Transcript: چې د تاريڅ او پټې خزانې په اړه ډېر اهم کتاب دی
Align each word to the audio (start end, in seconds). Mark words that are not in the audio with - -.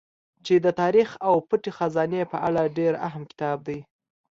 چې 0.45 0.53
د 0.65 0.67
تاريڅ 0.79 1.09
او 1.27 1.33
پټې 1.49 1.71
خزانې 1.77 2.21
په 2.31 2.37
اړه 2.47 2.73
ډېر 2.77 2.93
اهم 3.07 3.23
کتاب 3.31 3.57
دی 3.67 3.79